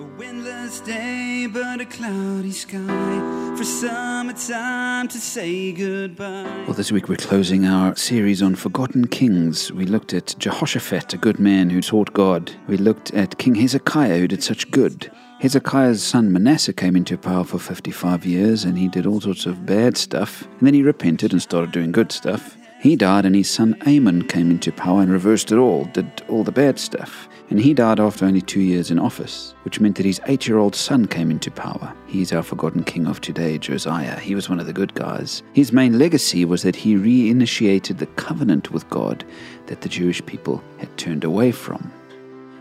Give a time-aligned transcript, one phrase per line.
[0.00, 6.64] A windless day, but a cloudy sky for summertime to say goodbye.
[6.64, 9.70] Well, this week we're closing our series on forgotten kings.
[9.70, 12.50] We looked at Jehoshaphat, a good man who taught God.
[12.66, 15.12] We looked at King Hezekiah, who did such good.
[15.38, 19.66] Hezekiah's son Manasseh came into power for 55 years and he did all sorts of
[19.66, 20.44] bad stuff.
[20.60, 22.56] And then he repented and started doing good stuff.
[22.80, 26.42] He died and his son Amon came into power and reversed it all, did all
[26.42, 27.28] the bad stuff.
[27.50, 30.56] And he died after only two years in office, which meant that his eight year
[30.56, 31.94] old son came into power.
[32.06, 34.18] He's our forgotten king of today, Josiah.
[34.18, 35.42] He was one of the good guys.
[35.52, 39.26] His main legacy was that he reinitiated the covenant with God
[39.66, 41.92] that the Jewish people had turned away from.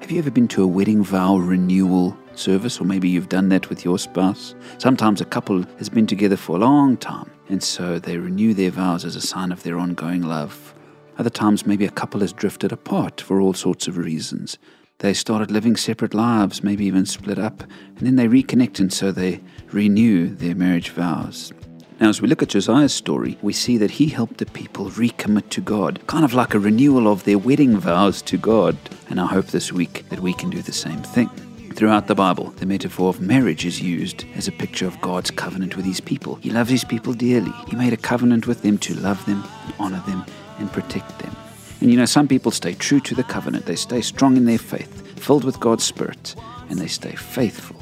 [0.00, 3.68] Have you ever been to a wedding vow renewal service, or maybe you've done that
[3.68, 4.54] with your spouse?
[4.78, 8.70] Sometimes a couple has been together for a long time, and so they renew their
[8.70, 10.74] vows as a sign of their ongoing love.
[11.18, 14.58] Other times, maybe a couple has drifted apart for all sorts of reasons.
[14.98, 17.62] They started living separate lives, maybe even split up,
[17.96, 19.40] and then they reconnect, and so they
[19.70, 21.52] renew their marriage vows.
[22.00, 25.48] Now, as we look at Josiah's story, we see that he helped the people recommit
[25.50, 28.76] to God, kind of like a renewal of their wedding vows to God.
[29.08, 31.30] And I hope this week that we can do the same thing.
[31.74, 35.76] Throughout the Bible, the metaphor of marriage is used as a picture of God's covenant
[35.76, 36.36] with his people.
[36.36, 37.50] He loves his people dearly.
[37.68, 40.24] He made a covenant with them to love them, and honor them,
[40.60, 41.34] and protect them.
[41.80, 43.66] And you know, some people stay true to the covenant.
[43.66, 46.36] They stay strong in their faith, filled with God's Spirit,
[46.70, 47.76] and they stay faithful.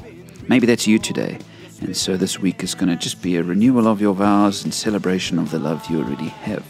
[0.47, 1.37] Maybe that's you today.
[1.79, 4.73] And so this week is going to just be a renewal of your vows and
[4.73, 6.65] celebration of the love you already have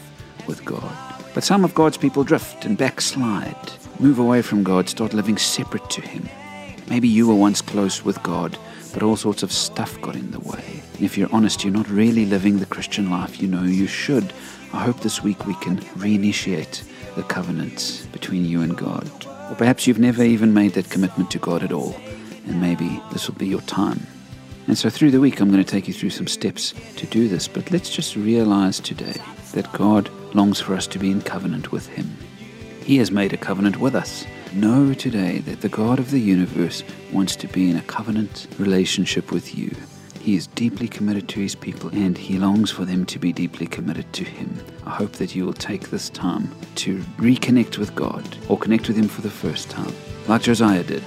[0.46, 0.94] with God.
[1.32, 5.88] But some of God's people drift and backslide, move away from God, start living separate
[5.88, 6.28] to Him.
[6.88, 8.58] Maybe you were once close with God,
[8.92, 10.82] but all sorts of stuff got in the way.
[10.94, 14.32] And if you're honest, you're not really living the Christian life you know you should.
[14.72, 16.84] I hope this week we can reinitiate
[17.16, 19.08] the covenant between you and God.
[19.50, 21.96] Or perhaps you've never even made that commitment to God at all,
[22.46, 24.06] and maybe this will be your time.
[24.66, 27.28] And so through the week, I'm going to take you through some steps to do
[27.28, 27.46] this.
[27.48, 29.14] But let's just realize today
[29.52, 32.16] that God longs for us to be in covenant with Him.
[32.82, 34.24] He has made a covenant with us.
[34.54, 39.32] Know today that the God of the universe wants to be in a covenant relationship
[39.32, 39.74] with you.
[40.20, 43.66] He is deeply committed to his people and he longs for them to be deeply
[43.66, 44.64] committed to him.
[44.86, 48.96] I hope that you will take this time to reconnect with God or connect with
[48.96, 49.92] him for the first time,
[50.28, 51.02] like Josiah did,